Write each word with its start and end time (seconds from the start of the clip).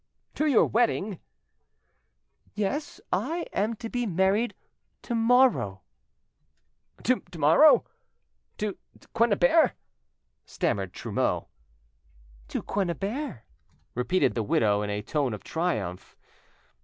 "To 0.33 0.47
your 0.47 0.65
wedding?" 0.65 1.19
"Yes; 2.55 2.99
I 3.13 3.45
am 3.53 3.75
to 3.75 3.87
be 3.87 4.07
married 4.07 4.55
to 5.03 5.13
morrow." 5.13 5.83
"To 7.03 7.21
morrow? 7.37 7.83
To 8.57 8.79
Quennebert?" 9.13 9.73
stammered 10.43 10.91
Trumeau. 10.95 11.49
"To 12.47 12.63
Quennebert," 12.63 13.43
repeated 13.93 14.33
the 14.33 14.41
widow 14.41 14.81
in 14.81 14.89
a 14.89 15.03
tone 15.03 15.35
of 15.35 15.43
triumph. 15.43 16.17